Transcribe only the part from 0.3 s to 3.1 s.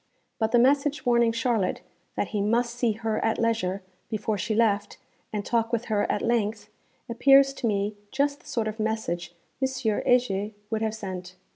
But the message warning Charlotte 'that he must see